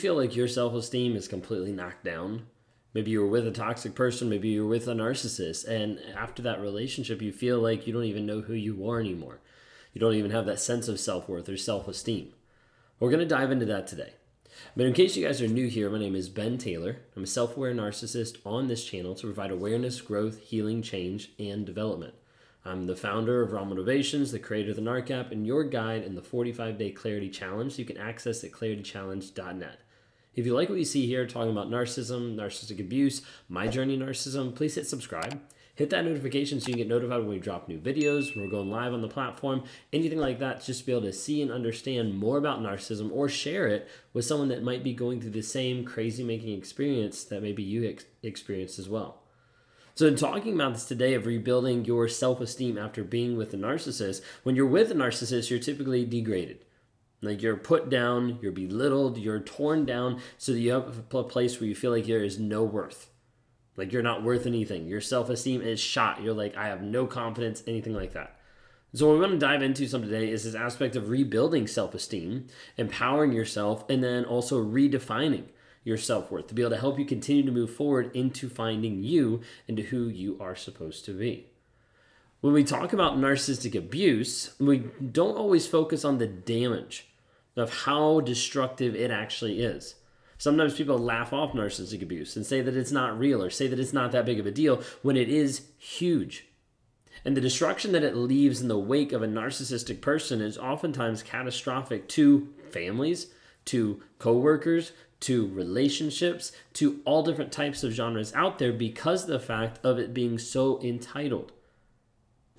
feel 0.00 0.14
like 0.14 0.34
your 0.34 0.48
self 0.48 0.72
esteem 0.72 1.14
is 1.14 1.28
completely 1.28 1.72
knocked 1.72 2.04
down. 2.04 2.46
Maybe 2.94 3.10
you 3.10 3.20
were 3.20 3.28
with 3.28 3.46
a 3.46 3.52
toxic 3.52 3.94
person, 3.94 4.30
maybe 4.30 4.48
you 4.48 4.64
were 4.64 4.70
with 4.70 4.88
a 4.88 4.94
narcissist, 4.94 5.68
and 5.68 6.00
after 6.16 6.42
that 6.42 6.60
relationship, 6.60 7.20
you 7.22 7.32
feel 7.32 7.60
like 7.60 7.86
you 7.86 7.92
don't 7.92 8.04
even 8.04 8.26
know 8.26 8.40
who 8.40 8.54
you 8.54 8.88
are 8.88 8.98
anymore. 8.98 9.40
You 9.92 10.00
don't 10.00 10.14
even 10.14 10.30
have 10.30 10.46
that 10.46 10.58
sense 10.58 10.88
of 10.88 10.98
self 10.98 11.28
worth 11.28 11.48
or 11.48 11.56
self 11.58 11.86
esteem. 11.86 12.32
We're 12.98 13.10
going 13.10 13.20
to 13.20 13.26
dive 13.26 13.50
into 13.50 13.66
that 13.66 13.86
today. 13.86 14.14
But 14.74 14.86
in 14.86 14.94
case 14.94 15.16
you 15.16 15.26
guys 15.26 15.40
are 15.42 15.48
new 15.48 15.68
here, 15.68 15.90
my 15.90 15.98
name 15.98 16.16
is 16.16 16.28
Ben 16.28 16.56
Taylor. 16.56 17.00
I'm 17.14 17.24
a 17.24 17.26
self 17.26 17.56
aware 17.56 17.74
narcissist 17.74 18.38
on 18.46 18.68
this 18.68 18.84
channel 18.84 19.14
to 19.16 19.26
provide 19.26 19.50
awareness, 19.50 20.00
growth, 20.00 20.40
healing, 20.40 20.80
change, 20.80 21.30
and 21.38 21.66
development. 21.66 22.14
I'm 22.64 22.86
the 22.86 22.96
founder 22.96 23.42
of 23.42 23.52
Raw 23.52 23.64
Motivations, 23.64 24.32
the 24.32 24.38
creator 24.38 24.70
of 24.70 24.76
the 24.76 24.82
NARC 24.82 25.10
app, 25.10 25.30
and 25.30 25.46
your 25.46 25.64
guide 25.64 26.04
in 26.04 26.14
the 26.14 26.22
45 26.22 26.78
day 26.78 26.90
Clarity 26.90 27.28
Challenge 27.28 27.78
you 27.78 27.84
can 27.84 27.98
access 27.98 28.42
at 28.42 28.50
claritychallenge.net. 28.50 29.80
If 30.34 30.46
you 30.46 30.54
like 30.54 30.68
what 30.68 30.78
you 30.78 30.84
see 30.84 31.06
here, 31.06 31.26
talking 31.26 31.50
about 31.50 31.70
narcissism, 31.70 32.36
narcissistic 32.36 32.78
abuse, 32.78 33.22
my 33.48 33.66
journey 33.66 33.98
narcissism, 33.98 34.54
please 34.54 34.76
hit 34.76 34.86
subscribe. 34.86 35.40
Hit 35.74 35.90
that 35.90 36.04
notification 36.04 36.60
so 36.60 36.68
you 36.68 36.74
can 36.74 36.82
get 36.82 36.88
notified 36.88 37.20
when 37.20 37.30
we 37.30 37.38
drop 37.38 37.66
new 37.66 37.78
videos, 37.78 38.34
when 38.34 38.44
we're 38.44 38.50
going 38.50 38.70
live 38.70 38.92
on 38.92 39.00
the 39.00 39.08
platform, 39.08 39.64
anything 39.92 40.18
like 40.18 40.38
that, 40.38 40.62
just 40.62 40.80
to 40.80 40.86
be 40.86 40.92
able 40.92 41.02
to 41.02 41.12
see 41.12 41.42
and 41.42 41.50
understand 41.50 42.16
more 42.16 42.36
about 42.38 42.60
narcissism 42.60 43.10
or 43.12 43.28
share 43.28 43.66
it 43.66 43.88
with 44.12 44.24
someone 44.24 44.48
that 44.48 44.62
might 44.62 44.84
be 44.84 44.92
going 44.92 45.20
through 45.20 45.30
the 45.30 45.42
same 45.42 45.84
crazy 45.84 46.22
making 46.22 46.56
experience 46.56 47.24
that 47.24 47.42
maybe 47.42 47.62
you 47.62 47.88
ex- 47.88 48.04
experienced 48.22 48.78
as 48.78 48.88
well. 48.88 49.22
So, 49.94 50.06
in 50.06 50.16
talking 50.16 50.54
about 50.54 50.74
this 50.74 50.84
today 50.84 51.14
of 51.14 51.26
rebuilding 51.26 51.84
your 51.84 52.08
self 52.08 52.40
esteem 52.40 52.78
after 52.78 53.02
being 53.02 53.36
with 53.36 53.52
a 53.54 53.56
narcissist, 53.56 54.22
when 54.44 54.56
you're 54.56 54.66
with 54.66 54.90
a 54.90 54.94
narcissist, 54.94 55.50
you're 55.50 55.58
typically 55.58 56.04
degraded. 56.04 56.64
Like 57.22 57.42
you're 57.42 57.56
put 57.56 57.90
down, 57.90 58.38
you're 58.40 58.52
belittled, 58.52 59.18
you're 59.18 59.40
torn 59.40 59.84
down 59.84 60.20
so 60.38 60.52
that 60.52 60.60
you 60.60 60.72
have 60.72 61.04
a 61.12 61.22
place 61.22 61.60
where 61.60 61.68
you 61.68 61.74
feel 61.74 61.90
like 61.90 62.06
there 62.06 62.24
is 62.24 62.38
no 62.38 62.64
worth. 62.64 63.10
Like 63.76 63.92
you're 63.92 64.02
not 64.02 64.22
worth 64.22 64.46
anything. 64.46 64.86
Your 64.86 65.00
self 65.00 65.28
esteem 65.28 65.60
is 65.60 65.80
shot. 65.80 66.22
You're 66.22 66.34
like, 66.34 66.56
I 66.56 66.68
have 66.68 66.82
no 66.82 67.06
confidence, 67.06 67.62
anything 67.66 67.94
like 67.94 68.12
that. 68.14 68.36
So, 68.92 69.06
what 69.06 69.14
we 69.14 69.20
want 69.20 69.32
to 69.32 69.38
dive 69.38 69.62
into 69.62 69.86
some 69.86 70.02
today 70.02 70.30
is 70.30 70.44
this 70.44 70.54
aspect 70.54 70.96
of 70.96 71.10
rebuilding 71.10 71.66
self 71.66 71.94
esteem, 71.94 72.48
empowering 72.76 73.32
yourself, 73.32 73.84
and 73.88 74.02
then 74.02 74.24
also 74.24 74.62
redefining 74.62 75.44
your 75.84 75.96
self 75.96 76.30
worth 76.30 76.48
to 76.48 76.54
be 76.54 76.62
able 76.62 76.70
to 76.70 76.80
help 76.80 76.98
you 76.98 77.04
continue 77.04 77.44
to 77.44 77.52
move 77.52 77.72
forward 77.72 78.10
into 78.14 78.48
finding 78.48 79.02
you 79.02 79.42
into 79.68 79.82
who 79.82 80.08
you 80.08 80.36
are 80.40 80.56
supposed 80.56 81.04
to 81.04 81.12
be. 81.12 81.46
When 82.40 82.54
we 82.54 82.64
talk 82.64 82.92
about 82.92 83.18
narcissistic 83.18 83.76
abuse, 83.76 84.54
we 84.58 84.78
don't 84.78 85.36
always 85.36 85.66
focus 85.66 86.04
on 86.04 86.18
the 86.18 86.26
damage 86.26 87.09
of 87.56 87.84
how 87.84 88.20
destructive 88.20 88.94
it 88.94 89.10
actually 89.10 89.60
is. 89.60 89.96
Sometimes 90.38 90.74
people 90.74 90.98
laugh 90.98 91.32
off 91.32 91.52
narcissistic 91.52 92.02
abuse 92.02 92.34
and 92.34 92.46
say 92.46 92.62
that 92.62 92.76
it's 92.76 92.92
not 92.92 93.18
real 93.18 93.42
or 93.42 93.50
say 93.50 93.66
that 93.66 93.78
it's 93.78 93.92
not 93.92 94.12
that 94.12 94.24
big 94.24 94.40
of 94.40 94.46
a 94.46 94.50
deal 94.50 94.82
when 95.02 95.16
it 95.16 95.28
is 95.28 95.66
huge. 95.76 96.46
And 97.24 97.36
the 97.36 97.42
destruction 97.42 97.92
that 97.92 98.02
it 98.02 98.16
leaves 98.16 98.62
in 98.62 98.68
the 98.68 98.78
wake 98.78 99.12
of 99.12 99.22
a 99.22 99.26
narcissistic 99.28 100.00
person 100.00 100.40
is 100.40 100.56
oftentimes 100.56 101.22
catastrophic 101.22 102.08
to 102.08 102.48
families, 102.70 103.26
to 103.66 104.02
coworkers, 104.18 104.92
to 105.20 105.46
relationships, 105.48 106.52
to 106.72 107.00
all 107.04 107.22
different 107.22 107.52
types 107.52 107.84
of 107.84 107.92
genres 107.92 108.34
out 108.34 108.58
there 108.58 108.72
because 108.72 109.24
of 109.24 109.28
the 109.28 109.38
fact 109.38 109.78
of 109.84 109.98
it 109.98 110.14
being 110.14 110.38
so 110.38 110.80
entitled. 110.82 111.52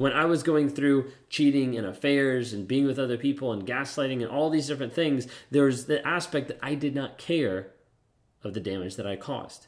When 0.01 0.13
I 0.13 0.25
was 0.25 0.41
going 0.41 0.69
through 0.69 1.11
cheating 1.29 1.77
and 1.77 1.85
affairs 1.85 2.53
and 2.53 2.67
being 2.67 2.87
with 2.87 2.97
other 2.97 3.17
people 3.17 3.53
and 3.53 3.67
gaslighting 3.67 4.23
and 4.23 4.31
all 4.31 4.49
these 4.49 4.65
different 4.65 4.93
things, 4.93 5.27
there 5.51 5.65
was 5.65 5.85
the 5.85 6.03
aspect 6.07 6.47
that 6.47 6.57
I 6.59 6.73
did 6.73 6.95
not 6.95 7.19
care 7.19 7.67
of 8.43 8.55
the 8.55 8.59
damage 8.59 8.95
that 8.95 9.05
I 9.05 9.15
caused. 9.15 9.67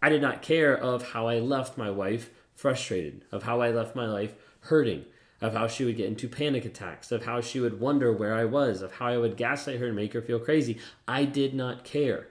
I 0.00 0.10
did 0.10 0.22
not 0.22 0.42
care 0.42 0.78
of 0.78 1.10
how 1.10 1.26
I 1.26 1.40
left 1.40 1.76
my 1.76 1.90
wife 1.90 2.30
frustrated, 2.54 3.24
of 3.32 3.42
how 3.42 3.62
I 3.62 3.72
left 3.72 3.96
my 3.96 4.06
life 4.06 4.36
hurting, 4.60 5.06
of 5.40 5.54
how 5.54 5.66
she 5.66 5.84
would 5.84 5.96
get 5.96 6.06
into 6.06 6.28
panic 6.28 6.64
attacks, 6.64 7.10
of 7.10 7.24
how 7.24 7.40
she 7.40 7.58
would 7.58 7.80
wonder 7.80 8.12
where 8.12 8.36
I 8.36 8.44
was, 8.44 8.80
of 8.80 8.92
how 8.92 9.08
I 9.08 9.18
would 9.18 9.36
gaslight 9.36 9.80
her 9.80 9.86
and 9.86 9.96
make 9.96 10.12
her 10.12 10.22
feel 10.22 10.38
crazy. 10.38 10.78
I 11.08 11.24
did 11.24 11.52
not 11.52 11.82
care. 11.82 12.28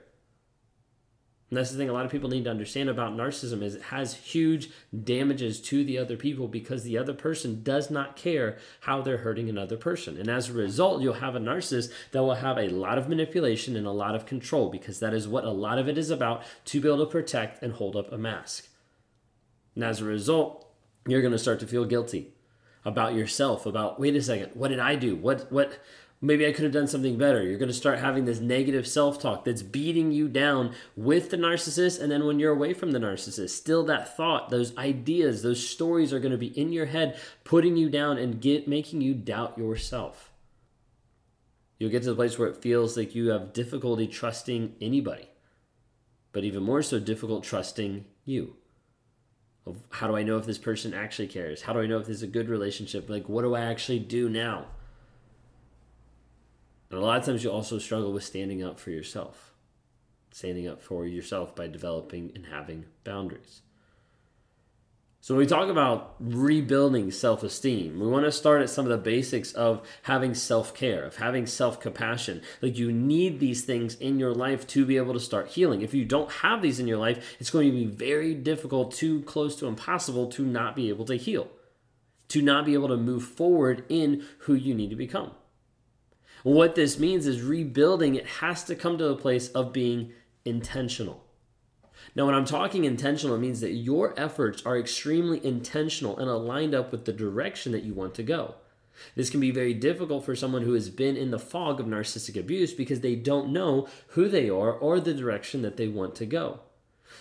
And 1.48 1.56
that's 1.56 1.70
the 1.70 1.78
thing 1.78 1.88
a 1.88 1.92
lot 1.92 2.04
of 2.04 2.10
people 2.10 2.28
need 2.28 2.44
to 2.44 2.50
understand 2.50 2.88
about 2.88 3.16
narcissism 3.16 3.62
is 3.62 3.76
it 3.76 3.82
has 3.82 4.14
huge 4.14 4.70
damages 5.04 5.60
to 5.62 5.84
the 5.84 5.96
other 5.96 6.16
people 6.16 6.48
because 6.48 6.82
the 6.82 6.98
other 6.98 7.14
person 7.14 7.62
does 7.62 7.88
not 7.88 8.16
care 8.16 8.58
how 8.80 9.00
they're 9.00 9.18
hurting 9.18 9.48
another 9.48 9.76
person. 9.76 10.18
And 10.18 10.28
as 10.28 10.48
a 10.48 10.54
result, 10.54 11.02
you'll 11.02 11.14
have 11.14 11.36
a 11.36 11.40
narcissist 11.40 11.92
that 12.10 12.24
will 12.24 12.34
have 12.34 12.58
a 12.58 12.68
lot 12.68 12.98
of 12.98 13.08
manipulation 13.08 13.76
and 13.76 13.86
a 13.86 13.92
lot 13.92 14.16
of 14.16 14.26
control 14.26 14.70
because 14.70 14.98
that 14.98 15.14
is 15.14 15.28
what 15.28 15.44
a 15.44 15.50
lot 15.50 15.78
of 15.78 15.88
it 15.88 15.96
is 15.96 16.10
about 16.10 16.42
to 16.64 16.80
be 16.80 16.88
able 16.88 17.04
to 17.04 17.10
protect 17.10 17.62
and 17.62 17.74
hold 17.74 17.94
up 17.94 18.10
a 18.12 18.18
mask. 18.18 18.68
And 19.76 19.84
as 19.84 20.00
a 20.00 20.04
result, 20.04 20.66
you're 21.06 21.22
going 21.22 21.32
to 21.32 21.38
start 21.38 21.60
to 21.60 21.66
feel 21.68 21.84
guilty 21.84 22.32
about 22.84 23.14
yourself, 23.14 23.66
about 23.66 24.00
wait 24.00 24.16
a 24.16 24.22
second, 24.22 24.50
what 24.54 24.68
did 24.68 24.80
I 24.80 24.96
do? 24.96 25.14
What 25.14 25.50
what 25.52 25.78
maybe 26.20 26.46
I 26.46 26.52
could 26.52 26.64
have 26.64 26.72
done 26.72 26.86
something 26.86 27.18
better. 27.18 27.42
You're 27.42 27.58
going 27.58 27.68
to 27.68 27.74
start 27.74 27.98
having 27.98 28.24
this 28.24 28.40
negative 28.40 28.86
self-talk 28.86 29.44
that's 29.44 29.62
beating 29.62 30.12
you 30.12 30.28
down 30.28 30.74
with 30.96 31.30
the 31.30 31.36
narcissist 31.36 32.00
and 32.00 32.10
then 32.10 32.26
when 32.26 32.38
you're 32.38 32.52
away 32.52 32.72
from 32.74 32.92
the 32.92 32.98
narcissist, 32.98 33.50
still 33.50 33.84
that 33.84 34.16
thought, 34.16 34.50
those 34.50 34.76
ideas, 34.76 35.42
those 35.42 35.66
stories 35.66 36.12
are 36.12 36.20
going 36.20 36.32
to 36.32 36.38
be 36.38 36.58
in 36.58 36.72
your 36.72 36.86
head 36.86 37.18
putting 37.44 37.76
you 37.76 37.90
down 37.90 38.18
and 38.18 38.40
get 38.40 38.68
making 38.68 39.00
you 39.00 39.14
doubt 39.14 39.58
yourself. 39.58 40.32
You'll 41.78 41.90
get 41.90 42.02
to 42.04 42.10
the 42.10 42.16
place 42.16 42.38
where 42.38 42.48
it 42.48 42.62
feels 42.62 42.96
like 42.96 43.14
you 43.14 43.28
have 43.30 43.52
difficulty 43.52 44.06
trusting 44.06 44.76
anybody. 44.80 45.28
But 46.32 46.44
even 46.44 46.62
more 46.62 46.82
so 46.82 46.98
difficult 46.98 47.44
trusting 47.44 48.06
you 48.24 48.56
how 49.90 50.06
do 50.06 50.16
I 50.16 50.22
know 50.22 50.38
if 50.38 50.46
this 50.46 50.58
person 50.58 50.94
actually 50.94 51.28
cares? 51.28 51.62
How 51.62 51.72
do 51.72 51.80
I 51.80 51.86
know 51.86 51.98
if 51.98 52.06
this 52.06 52.18
is 52.18 52.22
a 52.22 52.28
good 52.28 52.48
relationship? 52.48 53.10
Like, 53.10 53.28
what 53.28 53.42
do 53.42 53.54
I 53.54 53.62
actually 53.62 53.98
do 53.98 54.28
now? 54.28 54.66
A 56.96 57.00
lot 57.00 57.18
of 57.18 57.24
times 57.24 57.44
you 57.44 57.50
also 57.50 57.78
struggle 57.78 58.12
with 58.12 58.24
standing 58.24 58.62
up 58.62 58.78
for 58.78 58.90
yourself, 58.90 59.52
standing 60.30 60.66
up 60.66 60.80
for 60.80 61.06
yourself 61.06 61.54
by 61.54 61.66
developing 61.66 62.32
and 62.34 62.46
having 62.46 62.86
boundaries. 63.04 63.62
So, 65.26 65.34
when 65.34 65.40
we 65.40 65.46
talk 65.46 65.68
about 65.68 66.14
rebuilding 66.20 67.10
self 67.10 67.42
esteem, 67.42 67.98
we 67.98 68.06
want 68.06 68.26
to 68.26 68.30
start 68.30 68.62
at 68.62 68.70
some 68.70 68.84
of 68.84 68.92
the 68.92 68.96
basics 68.96 69.52
of 69.54 69.84
having 70.02 70.34
self 70.34 70.72
care, 70.72 71.02
of 71.04 71.16
having 71.16 71.46
self 71.46 71.80
compassion. 71.80 72.42
Like, 72.62 72.78
you 72.78 72.92
need 72.92 73.40
these 73.40 73.64
things 73.64 73.96
in 73.96 74.20
your 74.20 74.32
life 74.32 74.68
to 74.68 74.86
be 74.86 74.96
able 74.96 75.14
to 75.14 75.18
start 75.18 75.48
healing. 75.48 75.82
If 75.82 75.94
you 75.94 76.04
don't 76.04 76.30
have 76.30 76.62
these 76.62 76.78
in 76.78 76.86
your 76.86 76.98
life, 76.98 77.36
it's 77.40 77.50
going 77.50 77.68
to 77.68 77.76
be 77.76 77.86
very 77.86 78.34
difficult, 78.34 78.92
too 78.92 79.22
close 79.22 79.56
to 79.56 79.66
impossible, 79.66 80.28
to 80.28 80.44
not 80.44 80.76
be 80.76 80.90
able 80.90 81.06
to 81.06 81.16
heal, 81.16 81.48
to 82.28 82.40
not 82.40 82.64
be 82.64 82.74
able 82.74 82.86
to 82.86 82.96
move 82.96 83.24
forward 83.24 83.84
in 83.88 84.24
who 84.42 84.54
you 84.54 84.74
need 84.74 84.90
to 84.90 84.96
become. 84.96 85.32
What 86.46 86.76
this 86.76 86.96
means 86.96 87.26
is 87.26 87.42
rebuilding, 87.42 88.14
it 88.14 88.26
has 88.38 88.62
to 88.66 88.76
come 88.76 88.98
to 88.98 89.08
a 89.08 89.16
place 89.16 89.48
of 89.48 89.72
being 89.72 90.12
intentional. 90.44 91.24
Now, 92.14 92.26
when 92.26 92.36
I'm 92.36 92.44
talking 92.44 92.84
intentional, 92.84 93.34
it 93.34 93.40
means 93.40 93.60
that 93.62 93.72
your 93.72 94.14
efforts 94.16 94.64
are 94.64 94.78
extremely 94.78 95.44
intentional 95.44 96.16
and 96.16 96.30
aligned 96.30 96.72
up 96.72 96.92
with 96.92 97.04
the 97.04 97.12
direction 97.12 97.72
that 97.72 97.82
you 97.82 97.94
want 97.94 98.14
to 98.14 98.22
go. 98.22 98.54
This 99.16 99.28
can 99.28 99.40
be 99.40 99.50
very 99.50 99.74
difficult 99.74 100.24
for 100.24 100.36
someone 100.36 100.62
who 100.62 100.74
has 100.74 100.88
been 100.88 101.16
in 101.16 101.32
the 101.32 101.40
fog 101.40 101.80
of 101.80 101.86
narcissistic 101.86 102.38
abuse 102.38 102.72
because 102.72 103.00
they 103.00 103.16
don't 103.16 103.52
know 103.52 103.88
who 104.10 104.28
they 104.28 104.48
are 104.48 104.70
or 104.70 105.00
the 105.00 105.14
direction 105.14 105.62
that 105.62 105.76
they 105.76 105.88
want 105.88 106.14
to 106.14 106.26
go. 106.26 106.60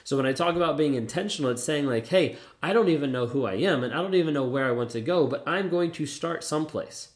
So 0.04 0.18
when 0.18 0.28
I 0.28 0.34
talk 0.34 0.56
about 0.56 0.78
being 0.78 0.94
intentional, 0.94 1.50
it's 1.50 1.64
saying, 1.64 1.88
like, 1.88 2.06
hey, 2.06 2.38
I 2.62 2.74
don't 2.74 2.90
even 2.90 3.12
know 3.12 3.26
who 3.26 3.48
I 3.48 3.56
am 3.56 3.84
and 3.84 3.92
I 3.92 4.04
don't 4.04 4.14
even 4.14 4.36
know 4.36 4.46
where 4.46 4.68
I 4.68 4.72
want 4.72 4.92
to 4.92 5.02
go, 5.02 5.26
but 5.26 5.44
I'm 5.48 5.68
going 5.68 5.92
to 5.94 6.06
start 6.06 6.44
someplace. 6.44 7.08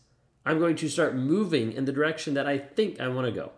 I'm 0.46 0.60
going 0.60 0.76
to 0.78 0.90
start 0.90 1.16
moving 1.16 1.74
in 1.74 1.86
the 1.86 1.92
direction 1.92 2.34
that 2.34 2.48
I 2.48 2.58
think 2.58 3.00
I 3.00 3.08
want 3.08 3.28
to 3.28 3.32
go. 3.32 3.52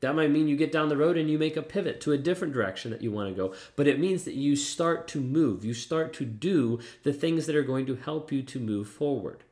That 0.00 0.14
might 0.14 0.30
mean 0.30 0.48
you 0.48 0.56
get 0.56 0.72
down 0.72 0.88
the 0.88 0.96
road 0.96 1.16
and 1.16 1.30
you 1.30 1.38
make 1.38 1.56
a 1.56 1.62
pivot 1.62 2.00
to 2.02 2.12
a 2.12 2.18
different 2.18 2.52
direction 2.52 2.90
that 2.90 3.02
you 3.02 3.10
want 3.10 3.30
to 3.30 3.34
go. 3.34 3.54
But 3.76 3.86
it 3.86 3.98
means 3.98 4.24
that 4.24 4.34
you 4.34 4.54
start 4.54 5.08
to 5.08 5.20
move. 5.20 5.64
You 5.64 5.72
start 5.72 6.12
to 6.14 6.24
do 6.24 6.80
the 7.02 7.12
things 7.12 7.46
that 7.46 7.56
are 7.56 7.62
going 7.62 7.86
to 7.86 7.96
help 7.96 8.30
you 8.30 8.42
to 8.42 8.60
move 8.60 8.88
forward. 8.88 9.44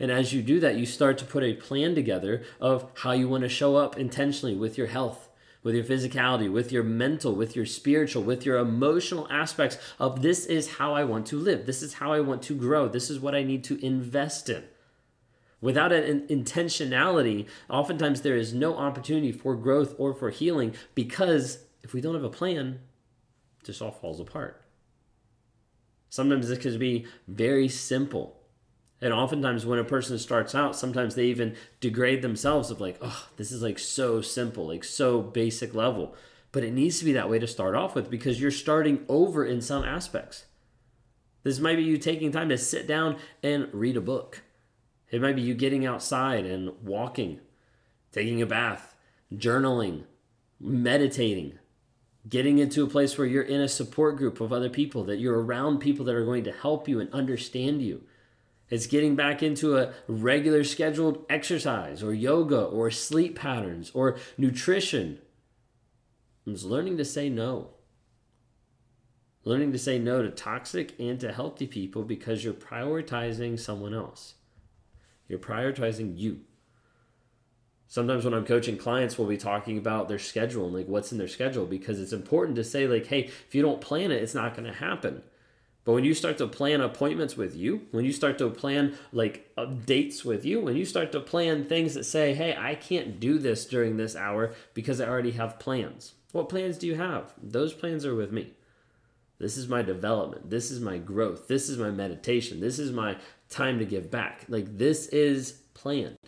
And 0.00 0.10
as 0.10 0.32
you 0.32 0.42
do 0.42 0.60
that, 0.60 0.76
you 0.76 0.86
start 0.86 1.18
to 1.18 1.24
put 1.24 1.44
a 1.44 1.54
plan 1.54 1.94
together 1.94 2.42
of 2.60 2.90
how 2.94 3.12
you 3.12 3.28
want 3.28 3.42
to 3.42 3.48
show 3.48 3.76
up 3.76 3.96
intentionally 3.96 4.54
with 4.54 4.78
your 4.78 4.86
health, 4.88 5.28
with 5.62 5.74
your 5.74 5.84
physicality, 5.84 6.50
with 6.50 6.70
your 6.70 6.84
mental, 6.84 7.34
with 7.34 7.56
your 7.56 7.66
spiritual, 7.66 8.22
with 8.22 8.46
your 8.46 8.58
emotional 8.58 9.26
aspects 9.30 9.78
of 9.98 10.22
this 10.22 10.46
is 10.46 10.74
how 10.74 10.94
I 10.94 11.04
want 11.04 11.26
to 11.28 11.38
live. 11.38 11.66
This 11.66 11.82
is 11.82 11.94
how 11.94 12.12
I 12.12 12.20
want 12.20 12.42
to 12.44 12.54
grow. 12.54 12.88
This 12.88 13.10
is 13.10 13.18
what 13.20 13.34
I 13.34 13.42
need 13.42 13.64
to 13.64 13.84
invest 13.84 14.48
in. 14.48 14.64
Without 15.60 15.92
an 15.92 16.26
intentionality, 16.28 17.46
oftentimes 17.68 18.20
there 18.20 18.36
is 18.36 18.54
no 18.54 18.76
opportunity 18.76 19.32
for 19.32 19.56
growth 19.56 19.94
or 19.98 20.14
for 20.14 20.30
healing 20.30 20.74
because 20.94 21.64
if 21.82 21.92
we 21.92 22.00
don't 22.00 22.14
have 22.14 22.24
a 22.24 22.30
plan, 22.30 22.78
it 23.60 23.66
just 23.66 23.82
all 23.82 23.90
falls 23.90 24.20
apart. 24.20 24.62
Sometimes 26.10 26.48
this 26.48 26.58
could 26.58 26.78
be 26.78 27.06
very 27.26 27.68
simple, 27.68 28.40
And 29.00 29.12
oftentimes, 29.12 29.64
when 29.64 29.78
a 29.78 29.84
person 29.84 30.18
starts 30.18 30.54
out, 30.54 30.74
sometimes 30.74 31.14
they 31.14 31.26
even 31.26 31.54
degrade 31.80 32.22
themselves 32.22 32.70
of 32.70 32.80
like, 32.80 32.98
oh, 33.00 33.28
this 33.36 33.52
is 33.52 33.62
like 33.62 33.78
so 33.78 34.20
simple, 34.20 34.66
like 34.66 34.82
so 34.82 35.22
basic 35.22 35.74
level. 35.74 36.16
But 36.50 36.64
it 36.64 36.72
needs 36.72 36.98
to 36.98 37.04
be 37.04 37.12
that 37.12 37.30
way 37.30 37.38
to 37.38 37.46
start 37.46 37.74
off 37.74 37.94
with 37.94 38.10
because 38.10 38.40
you're 38.40 38.50
starting 38.50 39.04
over 39.08 39.44
in 39.44 39.60
some 39.60 39.84
aspects. 39.84 40.46
This 41.44 41.60
might 41.60 41.76
be 41.76 41.84
you 41.84 41.98
taking 41.98 42.32
time 42.32 42.48
to 42.48 42.58
sit 42.58 42.88
down 42.88 43.16
and 43.42 43.68
read 43.72 43.96
a 43.96 44.00
book. 44.00 44.42
It 45.10 45.22
might 45.22 45.36
be 45.36 45.42
you 45.42 45.54
getting 45.54 45.86
outside 45.86 46.44
and 46.44 46.72
walking, 46.82 47.40
taking 48.12 48.42
a 48.42 48.46
bath, 48.46 48.94
journaling, 49.32 50.04
meditating, 50.60 51.58
getting 52.28 52.58
into 52.58 52.84
a 52.84 52.88
place 52.88 53.16
where 53.16 53.26
you're 53.26 53.42
in 53.42 53.60
a 53.60 53.68
support 53.68 54.16
group 54.16 54.40
of 54.40 54.52
other 54.52 54.68
people, 54.68 55.04
that 55.04 55.18
you're 55.18 55.40
around 55.40 55.78
people 55.78 56.04
that 56.04 56.14
are 56.14 56.24
going 56.24 56.44
to 56.44 56.52
help 56.52 56.88
you 56.88 57.00
and 57.00 57.12
understand 57.12 57.82
you. 57.82 58.02
It's 58.70 58.86
getting 58.86 59.16
back 59.16 59.42
into 59.42 59.78
a 59.78 59.94
regular 60.06 60.62
scheduled 60.62 61.24
exercise 61.30 62.02
or 62.02 62.12
yoga 62.12 62.60
or 62.60 62.90
sleep 62.90 63.38
patterns 63.38 63.90
or 63.94 64.18
nutrition. 64.36 65.20
It's 66.46 66.64
learning 66.64 66.98
to 66.98 67.04
say 67.04 67.30
no. 67.30 67.70
Learning 69.44 69.72
to 69.72 69.78
say 69.78 69.98
no 69.98 70.20
to 70.20 70.30
toxic 70.30 70.94
and 70.98 71.18
to 71.20 71.32
healthy 71.32 71.66
people 71.66 72.02
because 72.02 72.44
you're 72.44 72.52
prioritizing 72.52 73.58
someone 73.58 73.94
else. 73.94 74.34
You're 75.28 75.38
prioritizing 75.38 76.18
you. 76.18 76.40
Sometimes 77.86 78.24
when 78.24 78.34
I'm 78.34 78.44
coaching 78.44 78.76
clients, 78.76 79.16
we'll 79.16 79.28
be 79.28 79.38
talking 79.38 79.78
about 79.78 80.08
their 80.08 80.18
schedule 80.18 80.66
and 80.66 80.74
like 80.74 80.88
what's 80.88 81.12
in 81.12 81.18
their 81.18 81.28
schedule 81.28 81.64
because 81.64 82.00
it's 82.00 82.12
important 82.12 82.56
to 82.56 82.64
say, 82.64 82.86
like, 82.86 83.06
hey, 83.06 83.24
if 83.24 83.54
you 83.54 83.62
don't 83.62 83.80
plan 83.80 84.10
it, 84.10 84.22
it's 84.22 84.34
not 84.34 84.54
going 84.54 84.66
to 84.66 84.78
happen. 84.78 85.22
But 85.84 85.94
when 85.94 86.04
you 86.04 86.12
start 86.12 86.36
to 86.36 86.46
plan 86.46 86.82
appointments 86.82 87.34
with 87.34 87.56
you, 87.56 87.86
when 87.92 88.04
you 88.04 88.12
start 88.12 88.36
to 88.38 88.50
plan 88.50 88.98
like 89.10 89.50
dates 89.86 90.22
with 90.22 90.44
you, 90.44 90.60
when 90.60 90.76
you 90.76 90.84
start 90.84 91.12
to 91.12 91.20
plan 91.20 91.64
things 91.64 91.94
that 91.94 92.04
say, 92.04 92.34
hey, 92.34 92.54
I 92.58 92.74
can't 92.74 93.18
do 93.18 93.38
this 93.38 93.64
during 93.64 93.96
this 93.96 94.14
hour 94.14 94.52
because 94.74 95.00
I 95.00 95.08
already 95.08 95.30
have 95.30 95.58
plans. 95.58 96.12
What 96.32 96.50
plans 96.50 96.76
do 96.76 96.86
you 96.86 96.96
have? 96.96 97.32
Those 97.42 97.72
plans 97.72 98.04
are 98.04 98.14
with 98.14 98.32
me. 98.32 98.52
This 99.38 99.56
is 99.56 99.68
my 99.68 99.82
development. 99.82 100.50
This 100.50 100.70
is 100.70 100.80
my 100.80 100.98
growth. 100.98 101.46
This 101.46 101.68
is 101.68 101.78
my 101.78 101.90
meditation. 101.90 102.60
This 102.60 102.78
is 102.78 102.90
my 102.90 103.16
time 103.48 103.78
to 103.78 103.84
give 103.84 104.10
back. 104.10 104.44
Like, 104.48 104.76
this 104.76 105.06
is 105.08 105.52
planned. 105.74 106.18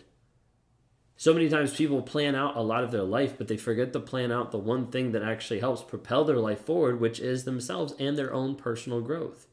So 1.17 1.33
many 1.33 1.49
times 1.49 1.75
people 1.75 2.01
plan 2.01 2.33
out 2.33 2.55
a 2.55 2.61
lot 2.61 2.83
of 2.83 2.91
their 2.91 3.03
life, 3.03 3.37
but 3.37 3.47
they 3.47 3.57
forget 3.57 3.93
to 3.93 3.99
plan 3.99 4.31
out 4.31 4.51
the 4.51 4.57
one 4.57 4.87
thing 4.87 5.11
that 5.11 5.21
actually 5.21 5.59
helps 5.59 5.83
propel 5.83 6.23
their 6.23 6.37
life 6.37 6.61
forward, 6.61 6.99
which 6.99 7.19
is 7.19 7.43
themselves 7.43 7.93
and 7.99 8.17
their 8.17 8.33
own 8.33 8.55
personal 8.55 9.01
growth. 9.01 9.45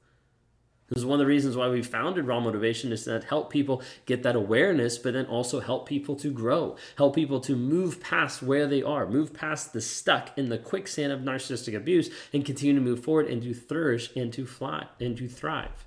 This 0.88 0.98
is 0.98 1.04
one 1.04 1.20
of 1.20 1.26
the 1.26 1.26
reasons 1.26 1.54
why 1.54 1.68
we 1.68 1.82
founded 1.82 2.26
Raw 2.26 2.40
Motivation 2.40 2.92
is 2.92 3.04
to 3.04 3.20
help 3.20 3.50
people 3.50 3.82
get 4.06 4.22
that 4.22 4.36
awareness, 4.36 4.96
but 4.96 5.12
then 5.12 5.26
also 5.26 5.60
help 5.60 5.86
people 5.86 6.16
to 6.16 6.30
grow, 6.30 6.76
help 6.96 7.14
people 7.14 7.40
to 7.40 7.54
move 7.54 8.00
past 8.00 8.42
where 8.42 8.66
they 8.66 8.82
are, 8.82 9.06
move 9.06 9.34
past 9.34 9.74
the 9.74 9.82
stuck 9.82 10.36
in 10.38 10.48
the 10.48 10.56
quicksand 10.56 11.12
of 11.12 11.20
narcissistic 11.20 11.76
abuse, 11.76 12.08
and 12.32 12.46
continue 12.46 12.74
to 12.74 12.80
move 12.80 13.04
forward 13.04 13.26
and 13.26 13.42
to 13.42 13.52
flourish 13.52 14.10
and 14.16 14.32
to 14.32 14.46
fly 14.46 14.86
and 14.98 15.18
to 15.18 15.28
thrive. 15.28 15.86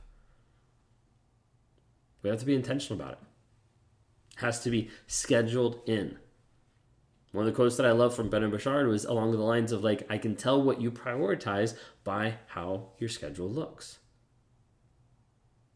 We 2.21 2.29
have 2.29 2.39
to 2.39 2.45
be 2.45 2.53
intentional 2.53 3.01
about 3.01 3.13
it. 3.13 3.19
it 4.33 4.41
has 4.41 4.59
to 4.59 4.69
be 4.69 4.91
scheduled 5.07 5.81
in. 5.87 6.19
One 7.31 7.47
of 7.47 7.51
the 7.51 7.55
quotes 7.55 7.77
that 7.77 7.87
I 7.87 7.91
love 7.91 8.13
from 8.13 8.29
Brendon 8.29 8.51
Burchard 8.51 8.87
was 8.87 9.05
along 9.05 9.31
the 9.31 9.37
lines 9.37 9.71
of 9.71 9.83
like, 9.83 10.05
I 10.11 10.19
can 10.19 10.35
tell 10.35 10.61
what 10.61 10.79
you 10.79 10.91
prioritize 10.91 11.75
by 12.03 12.35
how 12.47 12.89
your 12.99 13.09
schedule 13.09 13.49
looks. 13.49 13.97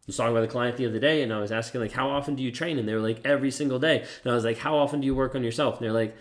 Was 0.08 0.18
talking 0.18 0.34
with 0.34 0.44
a 0.44 0.48
client 0.48 0.78
the 0.78 0.86
other 0.86 1.00
day 1.00 1.24
and 1.24 1.34
I 1.34 1.40
was 1.40 1.52
asking 1.52 1.82
like 1.82 1.92
how 1.92 2.10
often 2.10 2.36
do 2.36 2.44
you 2.44 2.52
train 2.52 2.78
and 2.78 2.88
they 2.88 2.94
were 2.94 3.00
like 3.00 3.26
every 3.26 3.50
single 3.50 3.80
day 3.80 4.06
and 4.24 4.32
I 4.32 4.36
was 4.36 4.46
like 4.46 4.60
how 4.60 4.78
often 4.78 5.02
do 5.02 5.06
you 5.06 5.16
work 5.16 5.34
on 5.34 5.44
yourself 5.44 5.78
and 5.78 5.86
they're 5.86 5.92
like 5.92 6.16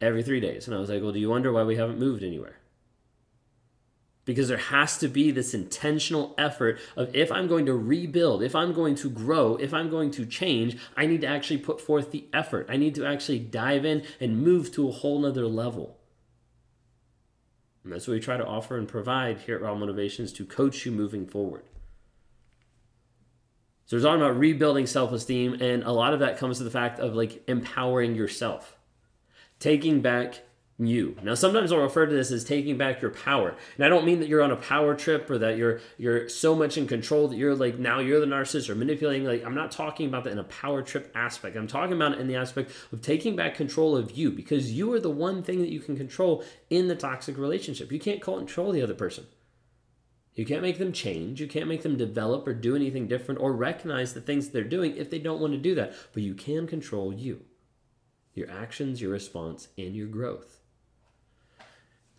every 0.00 0.24
three 0.24 0.40
days 0.40 0.66
and 0.66 0.74
I 0.74 0.80
was 0.80 0.90
like 0.90 1.02
well 1.02 1.12
do 1.12 1.20
you 1.20 1.30
wonder 1.30 1.52
why 1.52 1.62
we 1.62 1.76
haven't 1.76 2.00
moved 2.00 2.24
anywhere 2.24 2.56
because 4.28 4.48
there 4.48 4.58
has 4.58 4.98
to 4.98 5.08
be 5.08 5.30
this 5.30 5.54
intentional 5.54 6.34
effort 6.36 6.78
of 6.96 7.16
if 7.16 7.32
I'm 7.32 7.48
going 7.48 7.64
to 7.64 7.72
rebuild, 7.72 8.42
if 8.42 8.54
I'm 8.54 8.74
going 8.74 8.94
to 8.96 9.08
grow, 9.08 9.56
if 9.56 9.72
I'm 9.72 9.88
going 9.88 10.10
to 10.10 10.26
change, 10.26 10.76
I 10.98 11.06
need 11.06 11.22
to 11.22 11.26
actually 11.26 11.56
put 11.56 11.80
forth 11.80 12.10
the 12.10 12.26
effort. 12.30 12.66
I 12.68 12.76
need 12.76 12.94
to 12.96 13.06
actually 13.06 13.38
dive 13.38 13.86
in 13.86 14.04
and 14.20 14.44
move 14.44 14.70
to 14.72 14.86
a 14.86 14.92
whole 14.92 15.18
nother 15.18 15.46
level. 15.46 15.96
And 17.82 17.90
that's 17.90 18.06
what 18.06 18.12
we 18.12 18.20
try 18.20 18.36
to 18.36 18.44
offer 18.44 18.76
and 18.76 18.86
provide 18.86 19.38
here 19.38 19.56
at 19.56 19.62
Raw 19.62 19.74
Motivations 19.74 20.30
to 20.34 20.44
coach 20.44 20.84
you 20.84 20.92
moving 20.92 21.26
forward. 21.26 21.62
So 23.88 23.96
we're 23.96 24.02
talking 24.02 24.20
about 24.20 24.38
rebuilding 24.38 24.86
self-esteem, 24.86 25.62
and 25.62 25.82
a 25.82 25.92
lot 25.92 26.12
of 26.12 26.20
that 26.20 26.36
comes 26.36 26.58
to 26.58 26.64
the 26.64 26.70
fact 26.70 27.00
of 27.00 27.14
like 27.14 27.42
empowering 27.48 28.14
yourself, 28.14 28.76
taking 29.60 30.02
back 30.02 30.40
you. 30.78 31.16
Now 31.22 31.34
sometimes 31.34 31.72
I'll 31.72 31.78
refer 31.78 32.04
to 32.04 32.14
this 32.14 32.30
as 32.30 32.44
taking 32.44 32.76
back 32.76 33.00
your 33.00 33.12
power. 33.12 33.56
And 33.76 33.86
I 33.86 33.88
don't 33.88 34.04
mean 34.04 34.20
that 34.20 34.28
you're 34.28 34.42
on 34.42 34.50
a 34.50 34.56
power 34.56 34.94
trip 34.94 35.30
or 35.30 35.38
that 35.38 35.56
you're 35.56 35.80
you're 35.96 36.28
so 36.28 36.54
much 36.54 36.76
in 36.76 36.86
control 36.86 37.28
that 37.28 37.36
you're 37.36 37.54
like 37.54 37.78
now 37.78 37.98
you're 37.98 38.20
the 38.20 38.26
narcissist 38.26 38.68
or 38.68 38.74
manipulating. 38.74 39.26
Like 39.26 39.42
I'm 39.42 39.54
not 39.54 39.72
talking 39.72 40.06
about 40.06 40.24
that 40.24 40.32
in 40.32 40.38
a 40.38 40.44
power 40.44 40.82
trip 40.82 41.10
aspect. 41.14 41.56
I'm 41.56 41.66
talking 41.66 41.94
about 41.94 42.12
it 42.12 42.18
in 42.18 42.28
the 42.28 42.36
aspect 42.36 42.70
of 42.92 43.00
taking 43.00 43.36
back 43.36 43.54
control 43.54 43.96
of 43.96 44.10
you 44.18 44.30
because 44.30 44.70
you 44.70 44.92
are 44.92 45.00
the 45.00 45.10
one 45.10 45.42
thing 45.42 45.60
that 45.62 45.70
you 45.70 45.80
can 45.80 45.96
control 45.96 46.44
in 46.68 46.88
the 46.88 46.94
toxic 46.94 47.38
relationship. 47.38 47.90
You 47.90 48.00
can't 48.00 48.20
control 48.20 48.70
the 48.70 48.82
other 48.82 48.92
person. 48.92 49.24
You 50.38 50.46
can't 50.46 50.62
make 50.62 50.78
them 50.78 50.92
change. 50.92 51.40
You 51.40 51.48
can't 51.48 51.66
make 51.66 51.82
them 51.82 51.96
develop 51.96 52.46
or 52.46 52.54
do 52.54 52.76
anything 52.76 53.08
different 53.08 53.40
or 53.40 53.52
recognize 53.52 54.14
the 54.14 54.20
things 54.20 54.48
they're 54.48 54.62
doing 54.62 54.96
if 54.96 55.10
they 55.10 55.18
don't 55.18 55.40
want 55.40 55.52
to 55.52 55.58
do 55.58 55.74
that. 55.74 55.92
But 56.14 56.22
you 56.22 56.32
can 56.34 56.68
control 56.68 57.12
you, 57.12 57.40
your 58.34 58.48
actions, 58.48 59.02
your 59.02 59.10
response, 59.10 59.66
and 59.76 59.96
your 59.96 60.06
growth. 60.06 60.60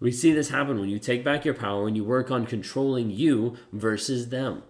We 0.01 0.11
see 0.11 0.33
this 0.33 0.49
happen 0.49 0.81
when 0.81 0.89
you 0.89 0.99
take 0.99 1.23
back 1.23 1.45
your 1.45 1.53
power 1.53 1.87
and 1.87 1.95
you 1.95 2.03
work 2.03 2.29
on 2.29 2.45
controlling 2.45 3.09
you 3.09 3.55
versus 3.71 4.27
them. 4.27 4.63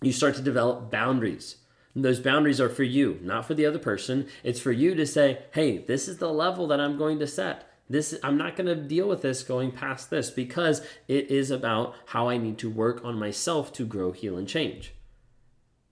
You 0.00 0.12
start 0.12 0.36
to 0.36 0.42
develop 0.42 0.90
boundaries. 0.90 1.56
And 1.94 2.02
those 2.02 2.18
boundaries 2.18 2.62
are 2.62 2.70
for 2.70 2.84
you, 2.84 3.18
not 3.20 3.44
for 3.44 3.52
the 3.52 3.66
other 3.66 3.78
person. 3.78 4.26
It's 4.42 4.60
for 4.60 4.72
you 4.72 4.94
to 4.94 5.04
say, 5.04 5.40
hey, 5.52 5.76
this 5.76 6.08
is 6.08 6.16
the 6.16 6.32
level 6.32 6.66
that 6.68 6.80
I'm 6.80 6.96
going 6.96 7.18
to 7.18 7.26
set. 7.26 7.69
This 7.90 8.14
I'm 8.22 8.38
not 8.38 8.54
going 8.54 8.68
to 8.68 8.76
deal 8.76 9.08
with 9.08 9.20
this 9.20 9.42
going 9.42 9.72
past 9.72 10.10
this 10.10 10.30
because 10.30 10.80
it 11.08 11.28
is 11.28 11.50
about 11.50 11.96
how 12.06 12.28
I 12.28 12.38
need 12.38 12.56
to 12.58 12.70
work 12.70 13.04
on 13.04 13.18
myself 13.18 13.72
to 13.74 13.84
grow, 13.84 14.12
heal, 14.12 14.38
and 14.38 14.46
change. 14.46 14.94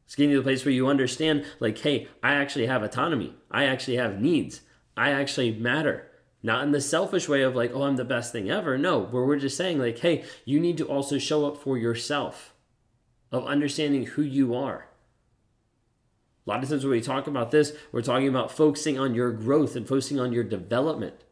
It's 0.07 0.14
getting 0.14 0.31
to 0.31 0.37
the 0.37 0.45
place 0.45 0.64
where 0.64 0.73
you 0.73 0.87
understand, 0.87 1.45
like, 1.59 1.76
hey, 1.78 2.07
I 2.23 2.35
actually 2.35 2.67
have 2.67 2.85
autonomy. 2.85 3.35
I 3.50 3.64
actually 3.64 3.97
have 3.97 4.21
needs. 4.21 4.61
I 4.97 5.11
actually 5.11 5.50
matter. 5.50 6.09
Not 6.40 6.62
in 6.62 6.71
the 6.71 6.81
selfish 6.81 7.28
way 7.28 7.43
of 7.43 7.57
like, 7.57 7.73
oh, 7.75 7.83
I'm 7.83 7.97
the 7.97 8.05
best 8.05 8.31
thing 8.31 8.49
ever. 8.49 8.78
No, 8.78 9.00
where 9.00 9.25
we're 9.25 9.40
just 9.40 9.57
saying, 9.57 9.81
like, 9.81 9.99
hey, 9.99 10.25
you 10.45 10.61
need 10.61 10.78
to 10.78 10.87
also 10.87 11.19
show 11.19 11.47
up 11.47 11.57
for 11.57 11.76
yourself, 11.76 12.55
of 13.33 13.45
understanding 13.45 14.07
who 14.07 14.23
you 14.23 14.55
are. 14.55 14.87
A 16.47 16.49
lot 16.49 16.62
of 16.62 16.69
times 16.69 16.85
when 16.85 16.93
we 16.93 17.00
talk 17.00 17.26
about 17.26 17.50
this, 17.50 17.73
we're 17.90 18.02
talking 18.02 18.28
about 18.28 18.52
focusing 18.52 19.00
on 19.00 19.17
your 19.17 19.33
growth 19.33 19.75
and 19.75 19.87
focusing 19.87 20.21
on 20.21 20.33
your 20.33 20.45
development 20.45 21.25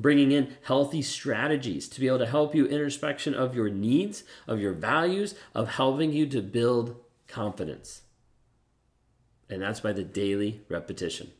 bringing 0.00 0.32
in 0.32 0.56
healthy 0.62 1.02
strategies 1.02 1.88
to 1.88 2.00
be 2.00 2.06
able 2.06 2.18
to 2.18 2.26
help 2.26 2.54
you 2.54 2.66
introspection 2.66 3.34
of 3.34 3.54
your 3.54 3.68
needs, 3.68 4.24
of 4.46 4.60
your 4.60 4.72
values, 4.72 5.34
of 5.54 5.70
helping 5.70 6.12
you 6.12 6.26
to 6.26 6.40
build 6.40 6.96
confidence. 7.28 8.02
And 9.48 9.62
that's 9.62 9.80
by 9.80 9.92
the 9.92 10.04
daily 10.04 10.62
repetition. 10.68 11.32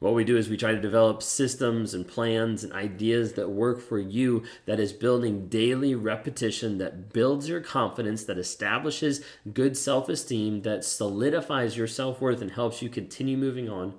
What 0.00 0.14
we 0.14 0.22
do 0.22 0.36
is 0.36 0.48
we 0.48 0.56
try 0.56 0.72
to 0.72 0.80
develop 0.80 1.24
systems 1.24 1.92
and 1.92 2.06
plans 2.06 2.62
and 2.62 2.72
ideas 2.72 3.32
that 3.32 3.50
work 3.50 3.80
for 3.80 3.98
you, 3.98 4.44
that 4.64 4.78
is 4.78 4.92
building 4.92 5.48
daily 5.48 5.94
repetition 5.96 6.78
that 6.78 7.12
builds 7.12 7.48
your 7.48 7.60
confidence, 7.60 8.22
that 8.24 8.38
establishes 8.38 9.24
good 9.52 9.76
self 9.76 10.08
esteem, 10.08 10.62
that 10.62 10.84
solidifies 10.84 11.76
your 11.76 11.88
self 11.88 12.20
worth, 12.20 12.40
and 12.40 12.52
helps 12.52 12.80
you 12.80 12.88
continue 12.88 13.36
moving 13.36 13.68
on 13.68 13.94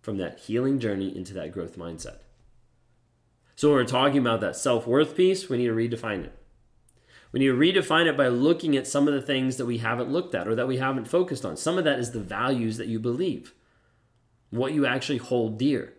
from 0.00 0.16
that 0.18 0.38
healing 0.38 0.78
journey 0.78 1.16
into 1.16 1.34
that 1.34 1.50
growth 1.50 1.76
mindset. 1.76 2.18
So 3.56 3.68
when 3.68 3.76
we're 3.76 3.84
talking 3.84 4.18
about 4.18 4.40
that 4.40 4.56
self 4.56 4.86
worth 4.86 5.16
piece, 5.16 5.48
we 5.48 5.58
need 5.58 5.66
to 5.66 5.74
redefine 5.74 6.24
it. 6.24 6.38
We 7.32 7.40
need 7.40 7.46
to 7.46 7.54
redefine 7.54 8.06
it 8.06 8.16
by 8.16 8.28
looking 8.28 8.76
at 8.76 8.86
some 8.86 9.08
of 9.08 9.14
the 9.14 9.22
things 9.22 9.56
that 9.56 9.66
we 9.66 9.78
haven't 9.78 10.12
looked 10.12 10.34
at 10.34 10.46
or 10.46 10.54
that 10.54 10.68
we 10.68 10.76
haven't 10.76 11.06
focused 11.06 11.44
on. 11.44 11.56
Some 11.56 11.78
of 11.78 11.84
that 11.84 11.98
is 11.98 12.10
the 12.10 12.20
values 12.20 12.76
that 12.76 12.88
you 12.88 12.98
believe, 12.98 13.54
what 14.50 14.74
you 14.74 14.84
actually 14.84 15.18
hold 15.18 15.58
dear. 15.58 15.94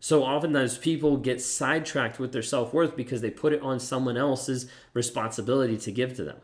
So 0.00 0.24
oftentimes 0.24 0.78
people 0.78 1.16
get 1.16 1.42
sidetracked 1.42 2.18
with 2.18 2.32
their 2.32 2.42
self 2.42 2.72
worth 2.72 2.96
because 2.96 3.20
they 3.20 3.30
put 3.30 3.52
it 3.52 3.62
on 3.62 3.80
someone 3.80 4.16
else's 4.16 4.70
responsibility 4.94 5.76
to 5.78 5.92
give 5.92 6.14
to 6.16 6.24
them. 6.24 6.38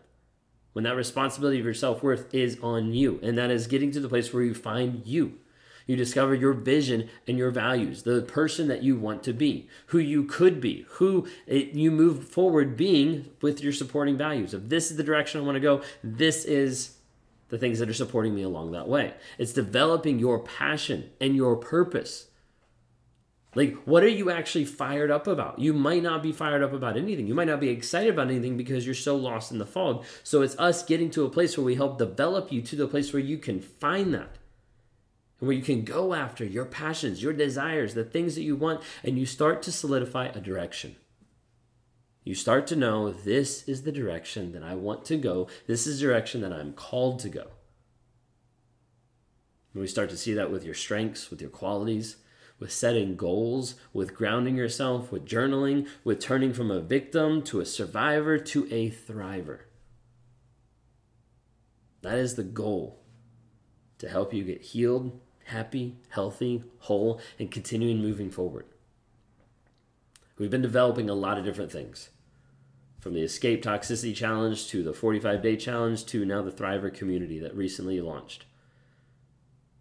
When 0.72 0.84
that 0.84 0.96
responsibility 0.96 1.58
of 1.58 1.64
your 1.64 1.74
self 1.74 2.02
worth 2.02 2.34
is 2.34 2.58
on 2.62 2.92
you, 2.92 3.20
and 3.22 3.36
that 3.38 3.50
is 3.50 3.66
getting 3.66 3.90
to 3.92 4.00
the 4.00 4.08
place 4.08 4.32
where 4.32 4.42
you 4.42 4.54
find 4.54 5.06
you. 5.06 5.38
You 5.86 5.96
discover 5.96 6.34
your 6.34 6.52
vision 6.52 7.08
and 7.26 7.38
your 7.38 7.50
values, 7.50 8.02
the 8.02 8.22
person 8.22 8.68
that 8.68 8.82
you 8.82 8.96
want 8.96 9.22
to 9.24 9.32
be, 9.32 9.68
who 9.86 9.98
you 9.98 10.24
could 10.24 10.60
be, 10.60 10.86
who 10.90 11.26
you 11.46 11.90
move 11.90 12.28
forward 12.28 12.76
being 12.76 13.30
with 13.40 13.62
your 13.62 13.72
supporting 13.72 14.16
values. 14.16 14.54
If 14.54 14.68
this 14.68 14.90
is 14.90 14.96
the 14.96 15.02
direction 15.02 15.40
I 15.40 15.44
want 15.44 15.56
to 15.56 15.60
go, 15.60 15.82
this 16.02 16.44
is 16.44 16.96
the 17.48 17.58
things 17.58 17.78
that 17.78 17.88
are 17.88 17.94
supporting 17.94 18.34
me 18.34 18.42
along 18.42 18.72
that 18.72 18.88
way. 18.88 19.14
It's 19.38 19.52
developing 19.52 20.18
your 20.18 20.38
passion 20.38 21.10
and 21.20 21.36
your 21.36 21.56
purpose. 21.56 22.28
Like, 23.54 23.76
what 23.84 24.02
are 24.02 24.08
you 24.08 24.30
actually 24.30 24.64
fired 24.64 25.10
up 25.10 25.26
about? 25.26 25.58
You 25.58 25.74
might 25.74 26.02
not 26.02 26.22
be 26.22 26.32
fired 26.32 26.62
up 26.62 26.72
about 26.72 26.96
anything. 26.96 27.26
You 27.26 27.34
might 27.34 27.48
not 27.48 27.60
be 27.60 27.68
excited 27.68 28.14
about 28.14 28.28
anything 28.28 28.56
because 28.56 28.86
you're 28.86 28.94
so 28.94 29.14
lost 29.14 29.52
in 29.52 29.58
the 29.58 29.66
fog. 29.66 30.04
So, 30.22 30.40
it's 30.40 30.58
us 30.58 30.82
getting 30.82 31.10
to 31.10 31.26
a 31.26 31.30
place 31.30 31.58
where 31.58 31.64
we 31.64 31.74
help 31.74 31.98
develop 31.98 32.50
you 32.50 32.62
to 32.62 32.76
the 32.76 32.88
place 32.88 33.12
where 33.12 33.20
you 33.20 33.36
can 33.36 33.60
find 33.60 34.14
that 34.14 34.38
where 35.42 35.56
you 35.56 35.62
can 35.62 35.84
go 35.84 36.14
after 36.14 36.44
your 36.44 36.64
passions, 36.64 37.20
your 37.20 37.32
desires, 37.32 37.94
the 37.94 38.04
things 38.04 38.36
that 38.36 38.42
you 38.42 38.54
want, 38.54 38.80
and 39.02 39.18
you 39.18 39.26
start 39.26 39.60
to 39.60 39.72
solidify 39.72 40.26
a 40.26 40.40
direction. 40.40 40.94
You 42.22 42.36
start 42.36 42.68
to 42.68 42.76
know 42.76 43.10
this 43.10 43.68
is 43.68 43.82
the 43.82 43.90
direction 43.90 44.52
that 44.52 44.62
I 44.62 44.76
want 44.76 45.04
to 45.06 45.16
go, 45.16 45.48
this 45.66 45.84
is 45.84 45.98
the 45.98 46.06
direction 46.06 46.42
that 46.42 46.52
I'm 46.52 46.72
called 46.72 47.18
to 47.20 47.28
go. 47.28 47.48
We 49.74 49.88
start 49.88 50.10
to 50.10 50.16
see 50.16 50.32
that 50.34 50.52
with 50.52 50.64
your 50.64 50.74
strengths, 50.74 51.28
with 51.28 51.40
your 51.40 51.50
qualities, 51.50 52.18
with 52.60 52.70
setting 52.70 53.16
goals, 53.16 53.74
with 53.92 54.14
grounding 54.14 54.54
yourself, 54.54 55.10
with 55.10 55.26
journaling, 55.26 55.88
with 56.04 56.20
turning 56.20 56.52
from 56.52 56.70
a 56.70 56.80
victim 56.80 57.42
to 57.42 57.58
a 57.58 57.66
survivor 57.66 58.38
to 58.38 58.72
a 58.72 58.90
thriver. 58.90 59.62
That 62.02 62.18
is 62.18 62.36
the 62.36 62.44
goal 62.44 63.02
to 63.98 64.08
help 64.08 64.32
you 64.32 64.44
get 64.44 64.62
healed, 64.62 65.18
happy, 65.46 65.96
healthy, 66.10 66.64
whole, 66.80 67.20
and 67.38 67.50
continuing 67.50 67.98
moving 67.98 68.30
forward. 68.30 68.66
We've 70.38 70.50
been 70.50 70.62
developing 70.62 71.08
a 71.08 71.14
lot 71.14 71.38
of 71.38 71.44
different 71.44 71.70
things 71.70 72.10
from 73.00 73.14
the 73.14 73.22
Escape 73.22 73.62
Toxicity 73.62 74.14
Challenge 74.14 74.66
to 74.68 74.82
the 74.82 74.92
45 74.92 75.42
Day 75.42 75.56
Challenge 75.56 76.04
to 76.06 76.24
now 76.24 76.42
the 76.42 76.52
Thriver 76.52 76.92
community 76.92 77.38
that 77.40 77.54
recently 77.56 78.00
launched. 78.00 78.46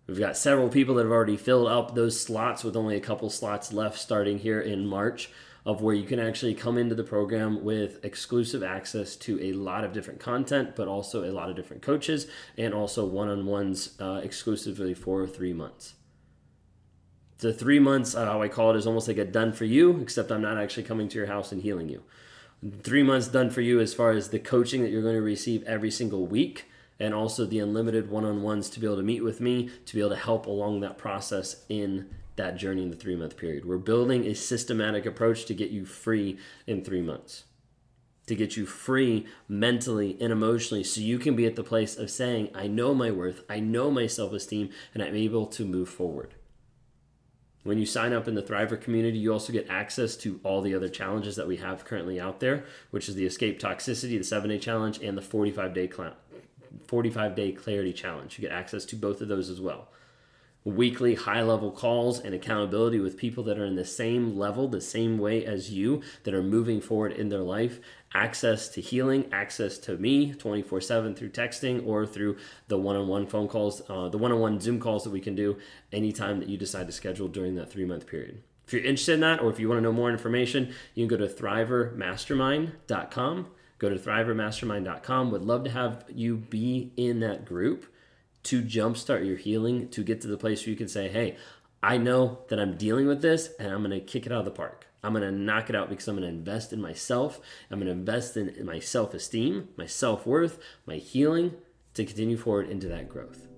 We've 0.08 0.20
got 0.20 0.36
several 0.36 0.70
people 0.70 0.96
that 0.96 1.04
have 1.04 1.12
already 1.12 1.38
filled 1.38 1.68
up 1.68 1.96
those 1.96 2.20
slots 2.20 2.64
with 2.64 2.76
only 2.76 2.98
a 2.98 3.02
couple 3.02 3.30
slots 3.30 3.72
left 3.72 3.98
starting 3.98 4.40
here 4.40 4.60
in 4.60 4.86
March 4.86 5.30
of 5.66 5.82
where 5.82 5.94
you 5.94 6.06
can 6.06 6.20
actually 6.20 6.56
come 6.56 6.78
into 6.78 6.96
the 6.96 7.04
program 7.04 7.64
with 7.64 8.04
exclusive 8.04 8.64
access 8.64 9.16
to 9.16 9.40
a 9.42 9.54
lot 9.54 9.84
of 9.84 9.94
different 9.94 10.20
content, 10.20 10.76
but 10.76 10.88
also 10.88 11.24
a 11.24 11.32
lot 11.32 11.50
of 11.50 11.56
different 11.56 11.82
coaches 11.82 12.28
and 12.58 12.74
also 12.74 13.06
one 13.06 13.30
on 13.30 13.46
ones 13.46 13.96
uh, 14.00 14.22
exclusively 14.24 14.94
for 14.94 15.28
three 15.28 15.54
months. 15.54 15.94
The 17.40 17.54
three 17.54 17.80
months, 17.80 18.16
uh, 18.16 18.40
I 18.40 18.48
call 18.48 18.72
it, 18.72 18.78
is 18.78 18.88
almost 18.88 19.08
like 19.08 19.18
a 19.18 19.26
done 19.26 19.52
for 19.54 19.66
you, 19.66 20.00
except 20.00 20.32
I'm 20.32 20.42
not 20.42 20.58
actually 20.58 20.84
coming 20.84 21.08
to 21.10 21.18
your 21.18 21.28
house 21.28 21.52
and 21.52 21.62
healing 21.62 21.90
you. 21.90 22.04
Three 22.84 23.02
months 23.02 23.28
done 23.28 23.50
for 23.50 23.62
you 23.62 23.80
as 23.80 23.94
far 23.94 24.12
as 24.12 24.30
the 24.30 24.40
coaching 24.40 24.82
that 24.82 24.92
you're 24.92 25.02
going 25.02 25.16
to 25.16 25.22
receive 25.22 25.64
every 25.64 25.90
single 25.90 26.28
week 26.28 26.66
and 27.00 27.16
also 27.16 27.46
the 27.46 27.58
unlimited 27.58 28.12
one-on-ones 28.12 28.70
to 28.70 28.80
be 28.80 28.86
able 28.86 28.98
to 28.98 29.04
meet 29.04 29.24
with 29.24 29.42
me 29.42 29.72
to 29.88 29.96
be 29.96 30.02
able 30.02 30.12
to 30.12 30.16
help 30.16 30.46
along 30.46 30.82
that 30.82 31.00
process 31.00 31.66
in 31.68 32.08
that 32.36 32.58
journey 32.58 32.84
in 32.84 32.90
the 32.90 32.96
three 32.96 33.16
month 33.16 33.38
period 33.38 33.66
we're 33.66 33.78
building 33.78 34.26
a 34.26 34.34
systematic 34.34 35.06
approach 35.06 35.46
to 35.46 35.54
get 35.54 35.72
you 35.72 35.86
free 35.86 36.38
in 36.66 36.84
three 36.84 37.02
months 37.02 37.46
to 38.28 38.36
get 38.36 38.56
you 38.56 38.66
free 38.66 39.26
mentally 39.48 40.18
and 40.22 40.32
emotionally 40.32 40.84
so 40.84 41.02
you 41.02 41.20
can 41.20 41.36
be 41.36 41.46
at 41.46 41.56
the 41.56 41.64
place 41.64 41.98
of 41.98 42.10
saying 42.10 42.50
i 42.56 42.68
know 42.68 42.94
my 42.94 43.12
worth 43.12 43.44
i 43.50 43.60
know 43.60 43.92
my 43.92 44.08
self-esteem 44.08 44.70
and 44.94 45.04
i'm 45.04 45.16
able 45.16 45.46
to 45.46 45.66
move 45.66 45.90
forward 45.90 46.36
when 47.64 47.78
you 47.78 47.86
sign 47.86 48.12
up 48.12 48.28
in 48.28 48.34
the 48.34 48.42
Thriver 48.42 48.80
community, 48.80 49.20
you 49.20 49.32
also 49.32 49.54
get 49.54 49.70
access 49.70 50.16
to 50.18 50.40
all 50.44 50.62
the 50.62 50.74
other 50.74 50.90
challenges 50.90 51.36
that 51.36 51.48
we 51.48 51.58
have 51.58 51.86
currently 51.86 52.20
out 52.20 52.40
there, 52.40 52.66
which 52.90 53.08
is 53.08 53.16
the 53.16 53.26
Escape 53.26 53.60
Toxicity, 53.60 54.18
the 54.18 54.24
seven 54.24 54.50
day 54.50 54.58
challenge, 54.58 55.00
and 55.00 55.16
the 55.16 55.22
45 55.22 55.74
day 55.74 55.88
cl- 55.88 56.16
45 56.88 57.36
day 57.36 57.52
clarity 57.52 57.94
challenge. 57.94 58.38
You 58.38 58.48
get 58.48 58.56
access 58.56 58.84
to 58.86 58.96
both 58.96 59.22
of 59.22 59.28
those 59.28 59.50
as 59.50 59.62
well. 59.62 59.90
Weekly 60.64 61.16
high 61.16 61.42
level 61.42 61.72
calls 61.72 62.20
and 62.20 62.36
accountability 62.36 63.00
with 63.00 63.18
people 63.18 63.44
that 63.46 63.58
are 63.58 63.66
in 63.66 63.76
the 63.76 63.84
same 63.84 64.38
level, 64.38 64.68
the 64.68 64.80
same 64.80 65.18
way 65.18 65.44
as 65.44 65.72
you, 65.72 66.04
that 66.24 66.36
are 66.36 66.44
moving 66.44 66.80
forward 66.80 67.14
in 67.14 67.30
their 67.30 67.42
life. 67.42 67.80
Access 68.14 68.70
to 68.70 68.82
healing, 68.82 69.28
access 69.32 69.80
to 69.80 69.98
me 69.98 70.34
24 70.34 70.82
7 70.82 71.16
through 71.16 71.32
texting 71.32 71.84
or 71.88 72.06
through 72.06 72.38
the 72.68 72.78
one 72.78 72.96
on 72.96 73.08
one 73.08 73.26
phone 73.26 73.48
calls, 73.48 73.82
uh, 73.90 74.08
the 74.10 74.20
one 74.20 74.32
on 74.32 74.40
one 74.40 74.60
Zoom 74.60 74.80
calls 74.80 75.04
that 75.04 75.10
we 75.10 75.20
can 75.20 75.34
do 75.34 75.58
anytime 75.92 76.40
that 76.40 76.50
you 76.50 76.58
decide 76.58 76.86
to 76.86 76.94
schedule 76.94 77.28
during 77.28 77.56
that 77.56 77.72
three 77.72 77.86
month 77.86 78.06
period. 78.06 78.44
If 78.68 78.74
you're 78.74 78.84
interested 78.84 79.16
in 79.16 79.22
that 79.22 79.42
or 79.42 79.50
if 79.50 79.60
you 79.60 79.68
want 79.68 79.80
to 79.80 79.84
know 79.84 79.92
more 79.92 80.12
information, 80.12 80.76
you 80.94 81.08
can 81.08 81.18
go 81.18 81.26
to 81.26 81.34
thrivermastermind.com 81.34 83.48
go 83.82 83.90
to 83.90 83.96
thrivermastermind.com. 83.96 85.32
Would 85.32 85.42
love 85.42 85.64
to 85.64 85.72
have 85.72 86.06
you 86.14 86.38
be 86.38 86.94
in 86.96 87.20
that 87.22 87.46
group 87.46 87.92
to 88.44 88.62
jumpstart 88.62 89.26
your 89.26 89.38
healing, 89.38 89.90
to 89.90 90.04
get 90.04 90.22
to 90.22 90.28
the 90.28 90.38
place 90.38 90.62
where 90.62 90.72
you 90.72 90.76
can 90.76 90.88
say, 90.88 91.08
hey, 91.10 91.38
I 91.84 91.98
know 91.98 92.40
that 92.50 92.60
I'm 92.60 92.78
dealing 92.78 93.08
with 93.08 93.22
this 93.22 93.50
and 93.60 93.72
I'm 93.72 93.84
going 93.84 93.92
to 93.92 94.00
kick 94.00 94.26
it 94.26 94.32
out 94.32 94.40
of 94.40 94.46
the 94.46 94.52
park. 94.52 94.88
I'm 95.04 95.14
going 95.14 95.24
to 95.24 95.32
knock 95.32 95.70
it 95.70 95.76
out 95.76 95.90
because 95.90 96.08
I'm 96.08 96.16
going 96.16 96.30
to 96.30 96.38
invest 96.38 96.72
in 96.74 96.82
myself. 96.82 97.40
I'm 97.70 97.80
going 97.80 97.88
to 97.88 97.92
invest 97.92 98.38
in, 98.38 98.66
my 98.66 98.80
self 98.80 99.14
esteem, 99.14 99.70
my 99.78 99.88
self 99.88 100.28
worth, 100.28 100.60
my 100.86 100.98
healing 100.98 101.54
to 101.96 102.06
continue 102.06 102.38
forward 102.38 102.70
into 102.70 102.88
that 102.88 103.10
growth. 103.10 103.51